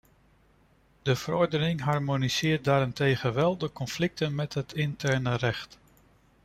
De 1.01 1.15
verordening 1.15 1.81
harmoniseert 1.81 2.63
daarentegen 2.63 3.33
wel 3.33 3.57
de 3.57 3.71
conflicten 3.71 4.35
met 4.35 4.53
het 4.53 4.73
interne 4.73 5.35
recht. 5.35 5.79